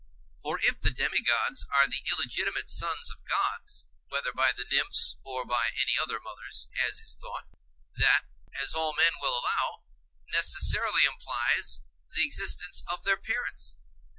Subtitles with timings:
[0.41, 5.45] For if the demigods are the illegitimate sons of gods, whether by the Nymphs or
[5.45, 7.45] by any other mothers, as is thought,
[7.97, 8.23] that,
[8.59, 9.83] as all men will allow,
[10.33, 11.81] necessarily implies
[12.15, 13.77] the existence of their parents.